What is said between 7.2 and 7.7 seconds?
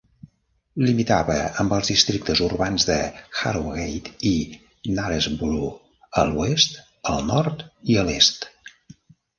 nord